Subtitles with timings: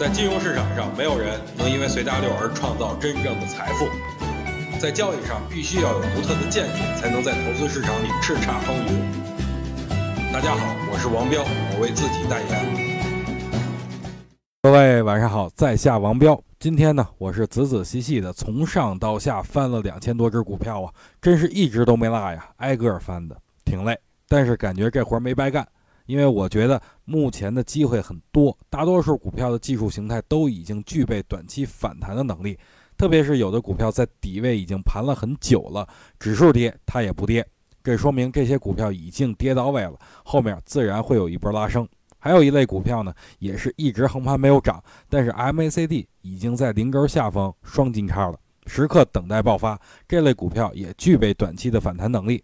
[0.00, 3.86] 在金融市场上，没有人能因为随大流而创造真正的财富。
[4.80, 10.32] 在交易上，必须要有独特的见解，才能在投资市场里叱咤风云。
[10.32, 12.48] 大家好，我是王彪，我为自己代言。
[14.62, 16.42] 各位晚上好，在下王彪。
[16.58, 20.90] 今天呢，我是仔仔细细的从上到下翻了两千多只股票啊，
[21.20, 23.36] 真是一直都没落呀，挨个翻的，
[23.66, 25.68] 挺累，但是感觉这活没白干。
[26.10, 32.58] 因为我觉得目前的机会很多，大多数股票的技术形态都已经具备短期反弹的能力，
[32.98, 35.86] 特别是有的股票在底位已经盘了很久了，
[36.18, 37.46] 指数跌它也不跌，
[37.84, 41.88] 这说明这些股票已经跌到位了，后面自然会有一波拉升。
[42.18, 52.42] 还有一类股票呢，也是一直横盘没有涨，但是 MACD 已经在零根下方双金叉了，时刻等待爆发，这类股票也具备短期的反弹能力。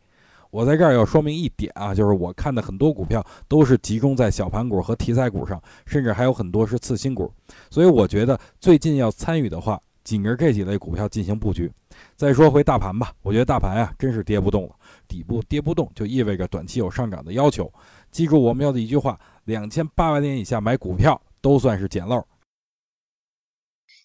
[0.50, 7.30] 我在这儿要说明一点啊，就是我看的很多股票都是集中在小盘股和题材股上，甚至还有很多是次新股，
[7.70, 11.71] 所以我觉得最近要参与的话，紧着这几类股票进行布局。
[12.15, 14.71] 再说回大盘吧，我觉得大盘啊真是跌不动了，
[15.09, 17.71] 底部跌不动就意味着短期有上涨的要求。
[18.10, 22.24] 记住我们要的一句话：两千八百点以下买股票都算是捡漏。